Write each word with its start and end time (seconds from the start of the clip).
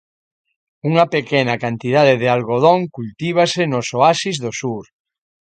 Unha 0.89 1.05
pequena 1.15 1.55
cantidade 1.63 2.13
de 2.21 2.27
algodón 2.35 2.79
cultívase 2.95 3.61
nos 3.71 3.87
oasis 3.97 4.35
do 4.43 4.51
sur. 4.61 4.83